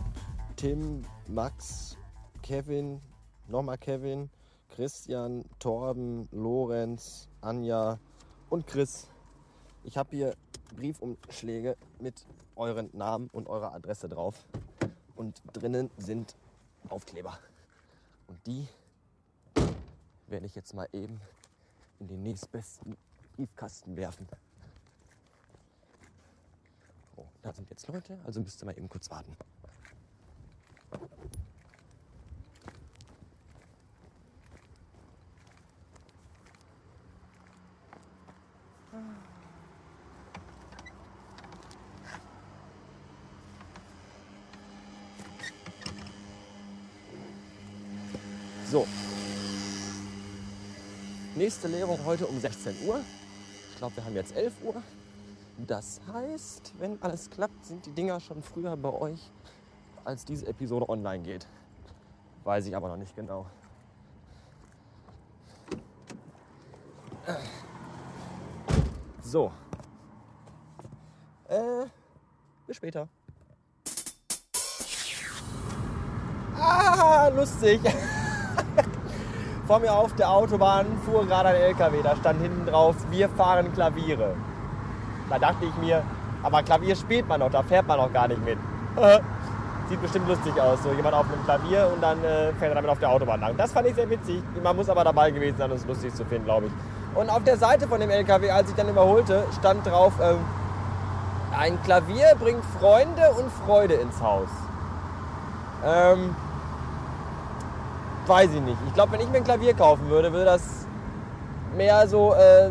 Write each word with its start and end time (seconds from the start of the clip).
Philipp, 0.00 0.04
Tim, 0.56 1.04
Max, 1.28 1.96
Kevin, 2.42 3.00
nochmal 3.48 3.76
Kevin, 3.76 4.30
Christian, 4.70 5.44
Torben, 5.58 6.28
Lorenz, 6.32 7.28
Anja 7.40 7.98
und 8.48 8.66
Chris. 8.66 9.08
Ich 9.84 9.98
habe 9.98 10.16
hier 10.16 10.34
Briefumschläge 10.76 11.76
mit 11.98 12.26
euren 12.56 12.88
Namen 12.92 13.28
und 13.32 13.48
eurer 13.48 13.74
Adresse 13.74 14.08
drauf. 14.08 14.46
Und 15.16 15.42
drinnen 15.52 15.90
sind 15.98 16.34
Aufkleber. 16.88 17.38
Und 18.28 18.46
die 18.46 18.66
werde 20.28 20.46
ich 20.46 20.54
jetzt 20.54 20.72
mal 20.72 20.88
eben 20.92 21.20
in 21.98 22.08
den 22.08 22.22
nächstbesten 22.22 22.96
Briefkasten 23.36 23.96
werfen. 23.96 24.26
Oh, 27.16 27.26
da 27.42 27.52
sind 27.52 27.68
jetzt 27.68 27.86
Leute, 27.88 28.18
also 28.24 28.40
müsst 28.40 28.62
ihr 28.62 28.66
mal 28.66 28.78
eben 28.78 28.88
kurz 28.88 29.10
warten. 29.10 29.36
So. 48.70 48.86
Nächste 51.34 51.66
Lehrung 51.66 51.98
heute 52.04 52.24
um 52.26 52.38
16 52.38 52.86
Uhr. 52.86 53.00
Ich 53.72 53.78
glaube, 53.78 53.96
wir 53.96 54.04
haben 54.04 54.14
jetzt 54.14 54.36
11 54.36 54.52
Uhr. 54.62 54.80
Das 55.58 56.00
heißt, 56.12 56.74
wenn 56.78 57.02
alles 57.02 57.28
klappt, 57.30 57.66
sind 57.66 57.84
die 57.86 57.90
Dinger 57.90 58.20
schon 58.20 58.44
früher 58.44 58.76
bei 58.76 58.92
euch, 58.92 59.18
als 60.04 60.24
diese 60.24 60.46
Episode 60.46 60.88
online 60.88 61.22
geht. 61.22 61.46
Weiß 62.44 62.66
ich 62.66 62.74
aber 62.74 62.88
noch 62.88 62.96
nicht 62.96 63.14
genau. 63.14 63.46
So. 69.22 69.52
Äh, 71.48 71.86
bis 72.66 72.76
später. 72.76 73.08
Ah, 76.58 77.28
lustig. 77.28 77.80
Vor 79.66 79.78
mir 79.78 79.92
auf 79.92 80.14
der 80.16 80.28
Autobahn 80.28 80.98
fuhr 81.04 81.24
gerade 81.26 81.50
ein 81.50 81.54
LKW, 81.54 82.02
da 82.02 82.16
stand 82.16 82.42
hinten 82.42 82.66
drauf, 82.66 82.96
wir 83.10 83.28
fahren 83.28 83.72
Klaviere. 83.72 84.34
Da 85.28 85.38
dachte 85.38 85.64
ich 85.64 85.74
mir, 85.76 86.02
aber 86.42 86.64
Klavier 86.64 86.96
spielt 86.96 87.28
man 87.28 87.38
noch, 87.38 87.50
da 87.50 87.62
fährt 87.62 87.86
man 87.86 87.98
noch 87.98 88.12
gar 88.12 88.26
nicht 88.26 88.44
mit. 88.44 88.58
Sieht 89.90 90.00
bestimmt 90.00 90.28
lustig 90.28 90.52
aus, 90.60 90.84
so 90.84 90.92
jemand 90.92 91.16
auf 91.16 91.26
einem 91.26 91.44
Klavier 91.44 91.90
und 91.92 92.00
dann 92.00 92.22
äh, 92.22 92.52
fährt 92.60 92.70
er 92.70 92.74
damit 92.76 92.88
auf 92.88 93.00
der 93.00 93.10
Autobahn 93.10 93.40
lang. 93.40 93.56
Das 93.56 93.72
fand 93.72 93.88
ich 93.88 93.96
sehr 93.96 94.08
witzig. 94.08 94.40
Man 94.62 94.76
muss 94.76 94.88
aber 94.88 95.02
dabei 95.02 95.32
gewesen 95.32 95.58
sein, 95.58 95.68
um 95.68 95.76
es 95.76 95.84
lustig 95.84 96.14
zu 96.14 96.24
finden, 96.24 96.44
glaube 96.44 96.66
ich. 96.66 96.72
Und 97.18 97.28
auf 97.28 97.42
der 97.42 97.56
Seite 97.56 97.88
von 97.88 97.98
dem 97.98 98.08
LKW, 98.08 98.52
als 98.52 98.70
ich 98.70 98.76
dann 98.76 98.88
überholte, 98.88 99.42
stand 99.58 99.84
drauf, 99.84 100.12
ähm, 100.22 100.38
ein 101.58 101.82
Klavier 101.82 102.36
bringt 102.38 102.64
Freunde 102.78 103.32
und 103.36 103.50
Freude 103.66 103.94
ins 103.94 104.22
Haus. 104.22 104.48
Ähm, 105.84 106.36
weiß 108.28 108.50
ich 108.54 108.60
nicht. 108.60 108.78
Ich 108.86 108.94
glaube, 108.94 109.10
wenn 109.14 109.20
ich 109.20 109.28
mir 109.28 109.38
ein 109.38 109.44
Klavier 109.44 109.74
kaufen 109.74 110.08
würde, 110.08 110.32
würde 110.32 110.44
das 110.44 110.86
mehr 111.76 112.06
so 112.06 112.32
äh, 112.34 112.70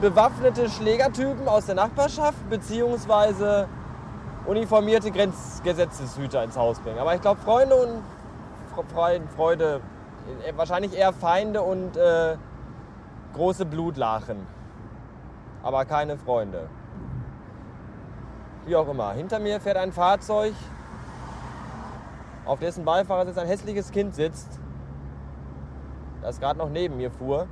bewaffnete 0.00 0.68
Schlägertypen 0.68 1.46
aus 1.46 1.66
der 1.66 1.76
Nachbarschaft 1.76 2.50
beziehungsweise 2.50 3.68
uniformierte 4.50 5.12
Grenzgesetzeshüter 5.12 6.42
ins 6.42 6.56
Haus 6.56 6.80
bringen. 6.80 6.98
Aber 6.98 7.14
ich 7.14 7.20
glaube, 7.20 7.40
Freunde 7.40 7.76
und 7.76 8.02
Fre 8.74 9.20
Freude, 9.36 9.80
äh, 10.44 10.52
wahrscheinlich 10.56 10.96
eher 10.96 11.12
Feinde 11.12 11.62
und 11.62 11.96
äh, 11.96 12.36
große 13.34 13.64
Blutlachen. 13.64 14.44
Aber 15.62 15.84
keine 15.84 16.18
Freunde. 16.18 16.68
Wie 18.66 18.74
auch 18.74 18.88
immer. 18.88 19.12
Hinter 19.12 19.38
mir 19.38 19.60
fährt 19.60 19.76
ein 19.76 19.92
Fahrzeug, 19.92 20.54
auf 22.44 22.58
dessen 22.58 22.84
Beifahrersitz 22.84 23.38
ein 23.38 23.46
hässliches 23.46 23.92
Kind 23.92 24.16
sitzt, 24.16 24.58
das 26.22 26.40
gerade 26.40 26.58
noch 26.58 26.70
neben 26.70 26.96
mir 26.96 27.12
fuhr 27.12 27.46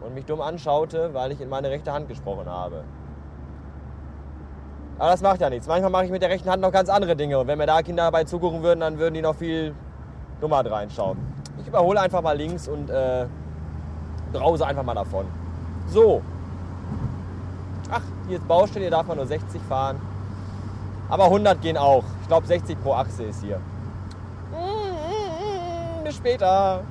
und 0.00 0.14
mich 0.14 0.26
dumm 0.26 0.40
anschaute, 0.40 1.12
weil 1.12 1.32
ich 1.32 1.40
in 1.40 1.48
meine 1.48 1.70
rechte 1.70 1.92
Hand 1.92 2.08
gesprochen 2.08 2.48
habe. 2.48 2.84
Aber 4.98 5.10
das 5.10 5.20
macht 5.22 5.40
ja 5.40 5.48
nichts. 5.48 5.66
Manchmal 5.68 5.90
mache 5.90 6.06
ich 6.06 6.10
mit 6.10 6.22
der 6.22 6.28
rechten 6.28 6.50
Hand 6.50 6.60
noch 6.60 6.72
ganz 6.72 6.88
andere 6.88 7.14
Dinge. 7.14 7.38
Und 7.38 7.46
wenn 7.46 7.58
mir 7.58 7.66
da 7.66 7.82
Kinder 7.82 8.04
dabei 8.04 8.24
zugucken 8.24 8.62
würden, 8.62 8.80
dann 8.80 8.98
würden 8.98 9.14
die 9.14 9.22
noch 9.22 9.36
viel 9.36 9.74
dummer 10.40 10.68
reinschauen. 10.68 11.18
Ich 11.60 11.68
überhole 11.68 12.00
einfach 12.00 12.20
mal 12.20 12.36
links 12.36 12.66
und 12.66 12.90
äh, 12.90 13.26
brause 14.32 14.66
einfach 14.66 14.82
mal 14.82 14.94
davon. 14.94 15.26
So. 15.86 16.22
Ach, 17.90 18.02
hier 18.26 18.38
ist 18.38 18.48
Baustelle, 18.48 18.86
hier 18.86 18.90
darf 18.90 19.06
man 19.06 19.16
nur 19.16 19.26
60 19.26 19.62
fahren. 19.62 20.00
Aber 21.08 21.24
100 21.24 21.60
gehen 21.60 21.76
auch. 21.76 22.04
Ich 22.22 22.28
glaube 22.28 22.46
60 22.46 22.82
pro 22.82 22.94
Achse 22.94 23.24
ist 23.24 23.42
hier. 23.42 23.60
Bis 26.04 26.16
später. 26.16 26.82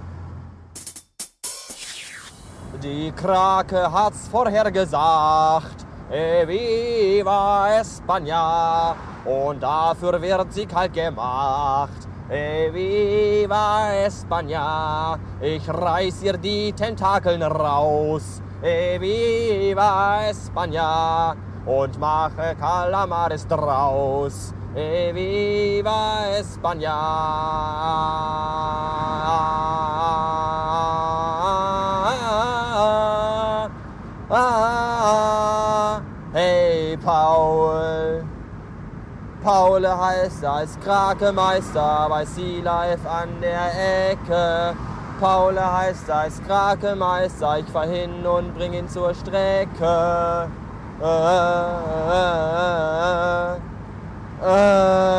Die 2.81 3.11
Krake 3.11 3.91
hat's 3.91 4.27
vorher 4.27 4.71
gesagt. 4.71 5.86
E 6.09 6.45
viva 6.45 7.67
España. 7.79 8.95
Und 9.25 9.61
dafür 9.61 10.21
wird 10.21 10.53
sie 10.53 10.65
kalt 10.65 10.93
gemacht. 10.93 12.07
E 12.29 12.71
viva 12.71 13.93
España. 14.05 15.17
Ich 15.41 15.67
reiß 15.67 16.23
ihr 16.23 16.37
die 16.37 16.73
Tentakeln 16.73 17.43
raus. 17.43 18.41
E 18.63 18.99
viva 18.99 20.29
España. 20.29 21.35
Und 21.65 21.99
mache 21.99 22.55
Calamares 22.55 23.45
draus. 23.47 24.53
Viva 24.77 26.27
España. 26.37 26.93
Ah, 34.29 34.53
hey 34.53 34.66
Paul. 37.07 38.25
Paul 39.41 39.87
heißt 39.87 40.43
als 40.43 40.77
Krakemeister 40.81 42.05
bei 42.09 42.25
Sea 42.25 42.61
Life 42.61 43.09
an 43.09 43.29
der 43.39 44.09
Ecke. 44.11 44.75
Paul 45.17 45.57
heißt 45.57 46.11
als 46.11 46.43
Krakemeister, 46.43 47.59
ich 47.59 47.65
fahr 47.67 47.85
hin 47.85 48.25
und 48.25 48.53
bring 48.55 48.73
ihn 48.73 48.89
zur 48.89 49.13
Strecke. 49.13 50.49
Äh, 51.01 51.05
äh, 51.05 52.25
äh, 54.43 55.15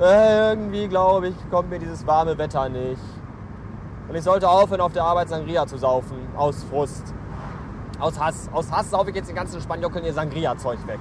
äh, 0.00 0.50
irgendwie 0.50 0.88
glaube 0.88 1.28
ich, 1.28 1.36
kommt 1.48 1.70
mir 1.70 1.78
dieses 1.78 2.04
warme 2.04 2.36
Wetter 2.36 2.68
nicht. 2.68 3.00
Und 4.08 4.16
ich 4.16 4.24
sollte 4.24 4.48
aufhören, 4.48 4.80
auf 4.80 4.94
der 4.94 5.04
Arbeit 5.04 5.28
Sangria 5.28 5.64
zu 5.64 5.78
saufen. 5.78 6.26
Aus 6.36 6.64
Frust. 6.64 7.14
Aus 7.98 8.18
Hass. 8.18 8.48
Aus 8.52 8.70
Hass 8.70 8.90
saufe 8.90 9.10
ich 9.10 9.16
jetzt 9.16 9.28
den 9.28 9.36
ganzen 9.36 9.60
Spanjockeln 9.60 10.04
ihr 10.04 10.12
Sangria-Zeug 10.12 10.78
weg. 10.86 11.00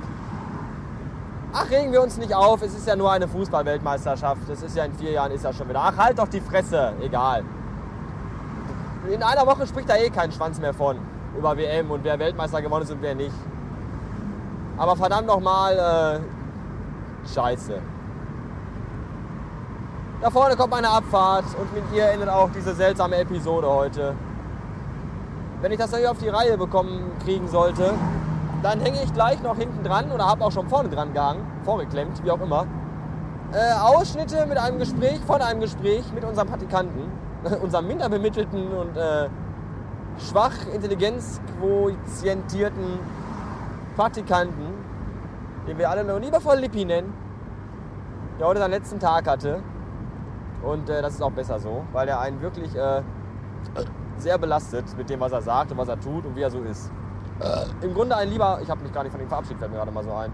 Ach, 1.53 1.69
regen 1.69 1.91
wir 1.91 2.02
uns 2.02 2.18
nicht 2.18 2.34
auf. 2.34 2.62
Es 2.62 2.74
ist 2.74 2.88
ja 2.88 2.96
nur 2.96 3.12
eine 3.12 3.28
Fußball-Weltmeisterschaft. 3.28 4.50
Es 4.50 4.62
ist 4.63 4.75
ja 4.75 4.86
in 4.86 4.94
vier 4.94 5.12
Jahren 5.12 5.31
ist 5.31 5.44
ja 5.44 5.54
schon 5.54 5.69
wieder. 5.69 5.81
Ach, 5.81 5.95
halt 5.95 6.19
doch 6.19 6.27
die 6.27 6.42
Fresse. 6.42 6.94
Egal. 7.01 7.44
In 9.10 9.24
einer 9.24 9.45
Woche 9.45 9.66
spricht 9.66 9.89
da 9.89 9.95
eh 9.95 10.10
kein 10.10 10.31
Schwanz 10.31 10.60
mehr 10.60 10.74
von. 10.74 10.98
Über 11.38 11.56
WM 11.56 11.92
und 11.92 12.04
wer 12.04 12.19
Weltmeister 12.19 12.62
gewonnen 12.62 12.83
ist 12.83 12.92
und 12.92 13.01
wer 13.01 13.16
nicht. 13.16 13.36
Aber 14.77 14.95
verdammt 14.95 15.27
nochmal, 15.27 16.22
äh, 16.24 17.30
scheiße. 17.33 17.80
Da 20.22 20.30
vorne 20.31 20.56
kommt 20.56 20.72
meine 20.72 20.89
Abfahrt 20.89 21.45
und 21.60 21.74
mit 21.74 21.83
ihr 21.94 22.10
endet 22.10 22.30
auch 22.30 22.50
diese 22.51 22.74
seltsame 22.74 23.18
Episode 23.18 23.68
heute. 23.68 24.16
Wenn 25.59 25.71
ich 25.71 25.80
das 25.80 25.95
hier 25.95 26.12
auf 26.12 26.19
die 26.19 26.30
Reihe 26.30 26.56
bekommen 26.57 27.13
kriegen 27.24 27.48
sollte, 27.48 27.95
dann 28.62 28.80
hänge 28.80 29.01
ich 29.04 29.12
gleich 29.13 29.42
noch 29.42 29.57
hinten 29.57 29.83
dran 29.83 30.12
oder 30.12 30.27
habe 30.27 30.45
auch 30.45 30.51
schon 30.51 30.68
vorne 30.68 30.88
dran 30.89 31.13
gehangen, 31.13 31.42
vorgeklemmt, 31.63 32.24
wie 32.24 32.30
auch 32.30 32.42
immer. 32.42 32.68
Äh, 33.51 33.74
Ausschnitte 33.74 34.45
mit 34.45 34.59
einem 34.59 34.77
Gespräch, 34.77 35.19
von 35.25 35.42
einem 35.42 35.59
Gespräch 35.62 36.13
mit 36.13 36.24
unserem 36.24 36.48
Praktikanten, 36.48 37.12
unserem 37.62 37.88
minderbemittelten 37.88 38.71
und 38.71 38.95
äh, 38.98 39.30
schwach 40.19 40.54
intelligenzquotientierten 40.74 43.00
Praktikanten, 43.95 44.75
den 45.68 45.80
wir 45.80 45.89
alle 45.89 46.03
noch 46.03 46.19
liebevoll 46.19 46.57
Lippi 46.57 46.86
nennen, 46.86 47.12
der 48.39 48.45
heute 48.45 48.60
seinen 48.60 48.69
letzten 48.71 49.00
Tag 49.00 49.27
hatte. 49.27 49.63
Und 50.62 50.88
äh, 50.89 51.01
das 51.01 51.15
ist 51.15 51.24
auch 51.24 51.31
besser 51.31 51.57
so, 51.60 51.83
weil 51.94 52.07
er 52.07 52.19
einen 52.19 52.44
wirklich 52.44 52.75
äh, 52.75 53.01
sehr 54.22 54.38
belastet 54.38 54.86
mit 54.98 55.10
dem, 55.10 55.19
was 55.19 55.31
er 55.31 55.42
sagt 55.42 55.72
und 55.72 55.78
was 55.78 55.88
er 55.88 56.00
tut 56.00 56.25
und 56.25 56.36
wie 56.36 56.42
er 56.42 56.52
so 56.52 56.62
ist. 56.62 56.92
Äh, 57.40 57.86
Im 57.86 57.94
Grunde 57.94 58.16
ein 58.16 58.30
lieber, 58.30 58.60
ich 58.62 58.69
habe 58.69 58.81
mich 58.81 58.92
gar 58.92 59.04
nicht 59.04 59.12
von 59.12 59.22
ihm 59.22 59.28
verabschiedet, 59.28 59.60
fällt 59.60 59.72
mir 59.72 59.78
gerade 59.78 59.92
mal 59.92 60.04
so 60.04 60.12
ein. 60.12 60.31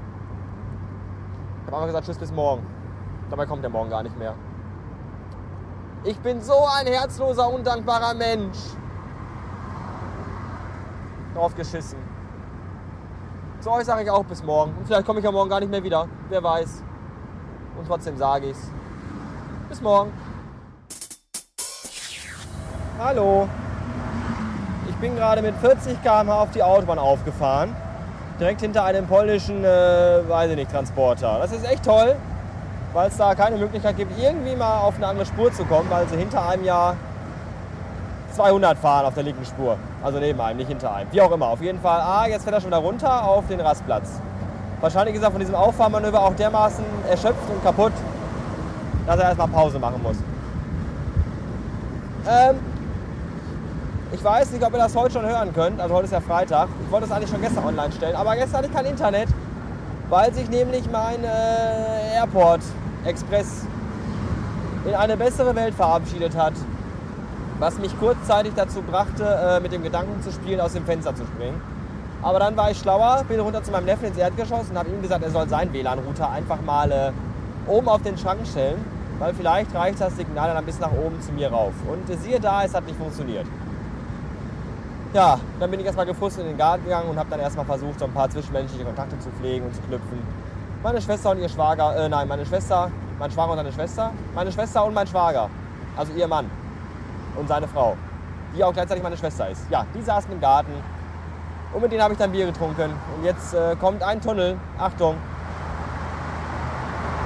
habe 1.65 1.75
einfach 1.75 1.87
gesagt, 1.87 2.05
tschüss 2.05 2.17
bis 2.17 2.31
morgen. 2.31 2.65
Dabei 3.29 3.45
kommt 3.45 3.63
der 3.63 3.69
morgen 3.69 3.89
gar 3.89 4.03
nicht 4.03 4.17
mehr. 4.17 4.35
Ich 6.05 6.19
bin 6.19 6.41
so 6.41 6.65
ein 6.77 6.85
herzloser, 6.85 7.51
undankbarer 7.51 8.13
Mensch. 8.13 8.57
Drauf 11.33 11.55
geschissen. 11.55 11.97
Zu 13.59 13.71
euch 13.71 13.85
sage 13.85 14.03
ich 14.03 14.11
auch 14.11 14.25
bis 14.25 14.43
morgen. 14.43 14.75
Und 14.77 14.85
vielleicht 14.85 15.05
komme 15.05 15.19
ich 15.19 15.25
ja 15.25 15.31
morgen 15.31 15.49
gar 15.49 15.61
nicht 15.61 15.71
mehr 15.71 15.83
wieder. 15.83 16.07
Wer 16.29 16.43
weiß. 16.43 16.83
Und 17.77 17.87
trotzdem 17.87 18.17
sage 18.17 18.49
ich's. 18.49 18.69
Bis 19.69 19.81
morgen. 19.81 20.11
Hallo. 22.99 23.47
Ich 25.03 25.09
bin 25.09 25.17
gerade 25.17 25.41
mit 25.41 25.53
40 25.57 26.01
km/h 26.01 26.43
auf 26.43 26.51
die 26.51 26.63
Autobahn 26.63 26.97
aufgefahren. 26.97 27.75
Direkt 28.39 28.61
hinter 28.61 28.85
einem 28.85 29.05
polnischen, 29.05 29.61
äh, 29.65 29.67
weiß 29.67 30.51
ich 30.51 30.55
nicht, 30.55 30.71
Transporter. 30.71 31.39
Das 31.41 31.51
ist 31.51 31.69
echt 31.69 31.83
toll, 31.83 32.15
weil 32.93 33.09
es 33.09 33.17
da 33.17 33.35
keine 33.35 33.57
Möglichkeit 33.57 33.97
gibt, 33.97 34.17
irgendwie 34.17 34.55
mal 34.55 34.79
auf 34.79 34.95
eine 34.95 35.07
andere 35.07 35.25
Spur 35.25 35.51
zu 35.51 35.65
kommen, 35.65 35.89
weil 35.89 36.07
sie 36.07 36.15
hinter 36.15 36.47
einem 36.47 36.63
ja 36.63 36.95
200 38.31 38.77
fahren 38.77 39.05
auf 39.05 39.13
der 39.13 39.23
linken 39.23 39.43
Spur. 39.43 39.75
Also 40.01 40.19
neben 40.19 40.39
einem, 40.39 40.59
nicht 40.59 40.69
hinter 40.69 40.95
einem. 40.95 41.11
Wie 41.11 41.19
auch 41.19 41.33
immer. 41.33 41.47
Auf 41.49 41.61
jeden 41.61 41.81
Fall, 41.81 41.99
ah, 41.99 42.25
jetzt 42.25 42.43
fährt 42.43 42.55
er 42.55 42.61
schon 42.61 42.69
wieder 42.69 42.77
runter 42.77 43.27
auf 43.27 43.45
den 43.47 43.59
Rastplatz. 43.59 44.21
Wahrscheinlich 44.79 45.17
ist 45.17 45.23
er 45.23 45.31
von 45.31 45.41
diesem 45.41 45.55
Auffahrmanöver 45.55 46.21
auch 46.21 46.35
dermaßen 46.35 46.85
erschöpft 47.09 47.49
und 47.53 47.61
kaputt, 47.61 47.91
dass 49.05 49.19
er 49.19 49.25
erstmal 49.25 49.49
Pause 49.49 49.79
machen 49.79 50.01
muss. 50.01 50.15
Ähm, 52.25 52.72
ich 54.13 54.23
weiß 54.23 54.51
nicht, 54.51 54.63
ob 54.63 54.71
ihr 54.73 54.79
das 54.79 54.95
heute 54.95 55.13
schon 55.13 55.25
hören 55.25 55.53
könnt. 55.53 55.81
Also 55.81 55.95
heute 55.95 56.05
ist 56.05 56.11
ja 56.11 56.21
Freitag. 56.21 56.69
Ich 56.85 56.91
wollte 56.91 57.07
es 57.07 57.11
eigentlich 57.11 57.29
schon 57.29 57.41
gestern 57.41 57.65
online 57.65 57.91
stellen. 57.91 58.15
Aber 58.15 58.35
gestern 58.35 58.59
hatte 58.59 58.67
ich 58.67 58.73
kein 58.73 58.85
Internet, 58.85 59.27
weil 60.09 60.33
sich 60.33 60.49
nämlich 60.49 60.89
mein 60.91 61.23
äh, 61.23 62.15
Airport 62.15 62.61
Express 63.05 63.65
in 64.85 64.93
eine 64.93 65.17
bessere 65.17 65.55
Welt 65.55 65.73
verabschiedet 65.73 66.37
hat. 66.37 66.53
Was 67.59 67.79
mich 67.79 67.97
kurzzeitig 67.99 68.53
dazu 68.55 68.81
brachte, 68.81 69.23
äh, 69.23 69.59
mit 69.59 69.71
dem 69.71 69.83
Gedanken 69.83 70.21
zu 70.21 70.31
spielen, 70.31 70.61
aus 70.61 70.73
dem 70.73 70.85
Fenster 70.85 71.15
zu 71.15 71.25
springen. 71.25 71.59
Aber 72.21 72.39
dann 72.39 72.55
war 72.55 72.71
ich 72.71 72.77
schlauer, 72.77 73.25
bin 73.27 73.39
runter 73.39 73.63
zu 73.63 73.71
meinem 73.71 73.85
Neffen 73.85 74.05
ins 74.05 74.17
Erdgeschoss 74.17 74.69
und 74.69 74.77
habe 74.77 74.89
ihm 74.89 75.01
gesagt, 75.01 75.23
er 75.23 75.31
soll 75.31 75.49
seinen 75.49 75.73
WLAN-Router 75.73 76.29
einfach 76.29 76.61
mal 76.61 76.91
äh, 76.91 77.11
oben 77.67 77.89
auf 77.89 78.01
den 78.03 78.17
Schrank 78.17 78.41
stellen, 78.49 78.83
weil 79.19 79.33
vielleicht 79.33 79.73
reicht 79.73 79.99
das 79.99 80.15
Signal 80.15 80.53
dann 80.53 80.65
bis 80.65 80.79
nach 80.79 80.91
oben 80.91 81.19
zu 81.19 81.33
mir 81.33 81.51
rauf. 81.51 81.73
Und 81.91 82.07
siehe 82.21 82.39
da, 82.39 82.63
es 82.63 82.73
hat 82.73 82.85
nicht 82.85 82.97
funktioniert. 82.97 83.45
Ja, 85.13 85.39
dann 85.59 85.69
bin 85.69 85.79
ich 85.79 85.85
erstmal 85.85 86.07
gefrustet 86.07 86.41
in 86.41 86.47
den 86.47 86.57
Garten 86.57 86.85
gegangen 86.85 87.07
und 87.07 87.19
habe 87.19 87.29
dann 87.29 87.39
erstmal 87.39 87.65
versucht, 87.67 87.99
so 87.99 88.05
ein 88.05 88.13
paar 88.13 88.27
zwischenmenschliche 88.31 88.83
Kontakte 88.83 89.17
zu 89.19 89.29
pflegen 89.29 89.63
und 89.63 89.75
zu 89.75 89.81
knüpfen. 89.83 90.17
Meine 90.81 90.99
Schwester 90.99 91.29
und 91.29 91.37
ihr 91.37 91.49
Schwager, 91.49 91.95
äh, 91.95 92.09
nein, 92.09 92.27
meine 92.27 92.43
Schwester, 92.43 92.89
mein 93.19 93.29
Schwager 93.29 93.51
und 93.51 93.57
seine 93.57 93.71
Schwester, 93.71 94.09
meine 94.33 94.51
Schwester 94.51 94.83
und 94.83 94.95
mein 94.95 95.05
Schwager, 95.05 95.51
also 95.95 96.11
ihr 96.13 96.27
Mann 96.27 96.49
und 97.35 97.47
seine 97.47 97.67
Frau, 97.67 97.95
die 98.57 98.63
auch 98.63 98.73
gleichzeitig 98.73 99.03
meine 99.03 99.15
Schwester 99.15 99.47
ist. 99.49 99.69
Ja, 99.69 99.85
die 99.93 100.01
saßen 100.01 100.31
im 100.31 100.41
Garten 100.41 100.73
und 101.73 101.81
mit 101.83 101.91
denen 101.91 102.01
habe 102.01 102.13
ich 102.13 102.19
dann 102.19 102.31
Bier 102.31 102.47
getrunken. 102.47 102.91
Und 103.15 103.23
jetzt 103.23 103.53
äh, 103.53 103.75
kommt 103.75 104.01
ein 104.01 104.19
Tunnel, 104.19 104.57
Achtung. 104.79 105.15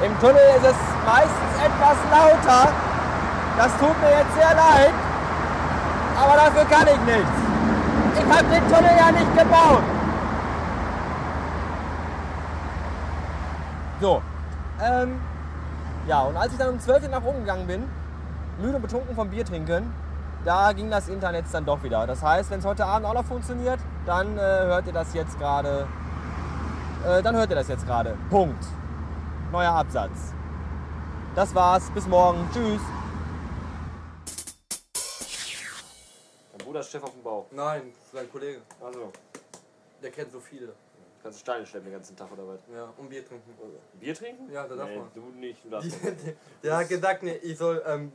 Im 0.03 0.19
Tunnel 0.19 0.43
ist 0.57 0.65
es 0.65 0.75
meistens 1.05 1.55
etwas 1.63 1.97
lauter. 2.11 2.67
Das 3.57 3.71
tut 3.79 4.01
mir 4.01 4.11
jetzt 4.11 4.35
sehr 4.35 4.53
leid, 4.53 4.93
aber 6.21 6.35
dafür 6.35 6.65
kann 6.65 6.85
ich 6.85 7.15
nichts. 7.15 7.46
Ich 8.19 8.33
habe 8.33 8.47
den 8.49 8.67
Tunnel 8.67 8.91
ja 8.97 9.11
nicht 9.11 9.37
gebaut. 9.37 9.83
So. 13.99 14.21
Ähm, 14.81 15.19
ja, 16.07 16.21
und 16.21 16.37
als 16.37 16.51
ich 16.51 16.57
dann 16.57 16.69
um 16.69 16.79
12 16.79 17.03
Uhr 17.03 17.09
nach 17.09 17.23
oben 17.23 17.39
gegangen 17.39 17.67
bin, 17.67 17.83
müde 18.59 18.75
und 18.75 18.81
betrunken 18.81 19.15
vom 19.15 19.29
Bier 19.29 19.45
trinken, 19.45 19.91
da 20.45 20.71
ging 20.71 20.89
das 20.89 21.07
Internet 21.09 21.45
dann 21.51 21.65
doch 21.65 21.83
wieder. 21.83 22.07
Das 22.07 22.23
heißt, 22.23 22.49
wenn 22.51 22.59
es 22.59 22.65
heute 22.65 22.85
Abend 22.85 23.07
auch 23.07 23.13
noch 23.13 23.25
funktioniert, 23.25 23.79
dann 24.05 24.37
äh, 24.37 24.41
hört 24.41 24.87
ihr 24.87 24.93
das 24.93 25.13
jetzt 25.13 25.37
gerade. 25.39 25.87
Äh, 27.05 27.21
dann 27.21 27.35
hört 27.35 27.49
ihr 27.49 27.55
das 27.55 27.67
jetzt 27.67 27.85
gerade. 27.85 28.15
Punkt. 28.29 28.65
Neuer 29.51 29.73
Absatz. 29.73 30.33
Das 31.35 31.53
war's. 31.53 31.89
Bis 31.91 32.07
morgen. 32.07 32.47
Tschüss. 32.53 32.81
Ist 36.79 36.91
Chef 36.91 37.03
auf 37.03 37.11
dem 37.11 37.23
Bau. 37.23 37.45
Nein, 37.51 37.93
sein 38.13 38.29
Kollege. 38.31 38.61
Also, 38.83 39.11
Der 40.01 40.11
kennt 40.11 40.31
so 40.31 40.39
viele. 40.39 40.73
kannst 41.23 41.39
du 41.39 41.41
Steine 41.41 41.65
schleppen 41.65 41.87
den 41.87 41.93
ganzen 41.93 42.15
Tag 42.15 42.31
oder 42.31 42.47
was? 42.47 42.59
Ja, 42.73 42.93
und 42.97 43.09
Bier 43.09 43.27
trinken. 43.27 43.51
Bier 43.99 44.13
trinken? 44.13 44.51
Ja, 44.51 44.67
da 44.67 44.75
darf 44.75 44.89
nee, 44.89 44.97
man. 44.97 45.11
du 45.13 45.21
nicht. 45.39 45.65
Du 45.65 45.69
darfst 45.69 45.91
Der 46.63 46.77
hat 46.77 46.89
gesagt, 46.89 47.23
nee, 47.23 47.35
ich 47.37 47.57
soll, 47.57 47.83
ähm, 47.85 48.11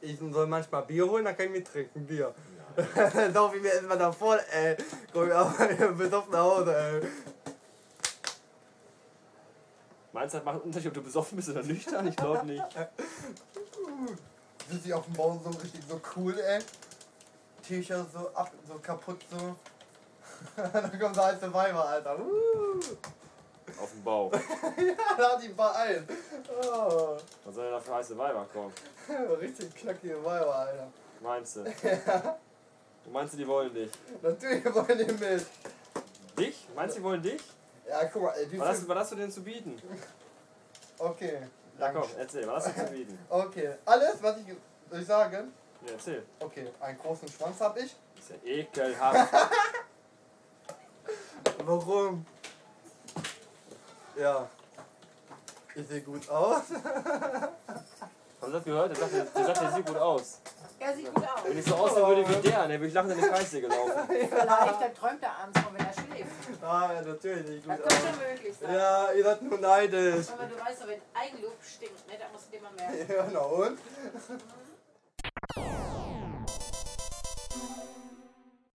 ich 0.00 0.18
soll 0.18 0.46
manchmal 0.46 0.82
Bier 0.82 1.08
holen, 1.08 1.24
dann 1.24 1.36
kann 1.36 1.46
ich 1.46 1.52
mittrinken. 1.52 2.06
Bier. 2.06 2.34
Lauf 3.34 3.54
ich 3.54 3.62
mir 3.62 3.72
erstmal 3.72 3.98
davor, 3.98 4.38
ey. 4.52 4.76
Komm 5.12 5.28
ich 5.28 5.34
auch 5.34 5.52
besoffen 5.96 6.32
nach 6.32 6.40
Hause, 6.40 6.76
ey. 6.76 7.08
Meinst 10.12 10.34
du, 10.34 10.38
das 10.38 10.44
macht 10.44 10.56
einen 10.56 10.64
Unterschied, 10.64 10.88
ob 10.88 10.94
du 10.94 11.02
besoffen 11.02 11.36
bist 11.36 11.48
oder 11.50 11.62
nüchtern? 11.62 12.06
Ich 12.08 12.16
glaube 12.16 12.44
nicht. 12.46 12.62
Sind 14.68 14.82
sie 14.82 14.92
auf 14.94 15.04
dem 15.04 15.14
Bau 15.14 15.40
so 15.42 15.50
richtig 15.50 15.80
so 15.88 16.00
cool, 16.16 16.38
ey? 16.38 16.60
T-Shirt 17.70 18.06
so 18.12 18.30
ab, 18.34 18.50
so 18.66 18.74
kaputt, 18.82 19.20
so. 19.30 19.54
dann 20.72 20.98
kommt 20.98 21.14
so 21.14 21.22
alte 21.22 21.54
Weiber, 21.54 21.84
Alter. 21.84 22.18
Uh. 22.18 22.80
Auf 23.80 23.92
dem 23.92 24.02
Bau. 24.02 24.32
ja, 24.76 25.16
da 25.16 25.32
hat 25.32 25.42
die 25.42 25.50
paar 25.50 25.76
ein. 25.76 26.04
Oh. 26.48 27.16
Was 27.44 27.54
soll 27.54 27.64
denn 27.64 27.72
da 27.72 27.80
für 27.80 27.94
heiße 27.94 28.18
Weiber 28.18 28.44
kommen? 28.52 28.72
Richtig 29.40 29.72
knackige 29.76 30.24
Weiber, 30.24 30.52
Alter. 30.52 30.88
Meinst 31.20 31.56
du? 31.56 31.64
Du 33.04 33.10
meinst 33.12 33.34
du, 33.34 33.38
die 33.38 33.46
wollen 33.46 33.72
dich? 33.72 33.92
Natürlich 34.20 34.74
wollen 34.74 34.98
die 34.98 35.12
mit. 35.12 35.46
Dich? 36.36 36.68
Meinst 36.74 36.96
du, 36.96 37.00
die 37.00 37.04
wollen 37.04 37.22
dich? 37.22 37.40
Ja, 37.88 38.04
guck 38.06 38.22
mal, 38.22 38.34
wie 38.48 38.58
Was 38.58 38.68
hast, 38.68 38.88
was 38.88 38.98
hast 38.98 39.12
du 39.12 39.16
denn 39.16 39.30
zu 39.30 39.42
bieten? 39.42 39.80
Okay. 40.98 41.38
Ja 41.78 41.92
komm, 41.92 42.08
erzähl, 42.18 42.46
was 42.48 42.66
hast 42.66 42.76
du 42.76 42.86
zu 42.86 42.92
bieten? 42.92 43.18
Okay, 43.28 43.74
alles, 43.84 44.20
was 44.20 44.36
ich 44.38 44.46
soll 44.90 45.00
ich 45.00 45.06
sagen? 45.06 45.52
Ja, 45.86 45.92
erzähl. 45.92 46.24
Okay, 46.40 46.68
einen 46.80 46.98
großen 46.98 47.28
Schwanz 47.28 47.60
hab 47.60 47.76
ich. 47.76 47.94
ist 48.18 48.30
ja 48.30 48.36
ekelhaft. 48.44 49.32
Warum? 51.64 52.26
Ja. 54.16 54.48
Ich 55.74 55.86
sehe 55.86 56.00
gut 56.02 56.28
aus. 56.28 56.62
Hast 58.40 58.48
du 58.48 58.52
das 58.52 58.64
gehört? 58.64 58.90
Der 58.90 58.96
sagt, 58.96 59.12
der, 59.14 59.24
der 59.24 59.44
sagt, 59.46 59.60
der 59.62 59.72
sieht 59.72 59.86
gut 59.86 59.96
aus. 59.96 60.40
Er 60.78 60.94
sieht 60.96 61.14
gut 61.14 61.24
aus. 61.24 61.40
Wenn 61.44 61.58
ich 61.58 61.64
so 61.64 61.74
aussehen 61.74 62.06
würde 62.06 62.28
wie 62.28 62.48
der, 62.48 62.58
dann 62.62 62.70
würde 62.70 62.86
ich 62.86 62.94
lachend 62.94 63.12
in 63.12 63.18
die 63.18 63.24
Scheiße 63.24 63.60
gelaufen. 63.60 63.92
Vielleicht 64.08 64.80
dann 64.80 64.94
träumt 64.94 65.22
er 65.22 65.36
abends 65.38 65.60
noch, 65.60 65.74
wenn 65.74 65.86
er 65.86 65.92
schläft. 65.92 66.62
Ah, 66.62 66.90
ja, 66.94 67.02
natürlich 67.02 67.62
Das 67.66 67.76
gut 67.78 67.88
könnte 67.88 67.96
aus. 67.96 68.02
schon 68.02 68.18
möglich 68.28 68.56
sein. 68.60 68.74
Ja, 68.74 69.12
ihr 69.12 69.24
seid 69.24 69.42
nur 69.42 69.58
neidisch. 69.58 70.26
Aber 70.30 70.44
du 70.44 70.58
weißt 70.58 70.82
doch, 70.82 70.88
wenn 70.88 71.00
Eigenlob 71.14 71.56
stinkt, 71.62 72.06
ne, 72.08 72.14
da 72.18 72.26
musst 72.32 72.46
du 72.46 72.56
dir 72.56 72.62
mal 72.62 72.72
merken. 72.76 73.12
Ja, 73.12 73.26
na 73.32 73.40
und? 73.40 73.78
you 75.56 75.89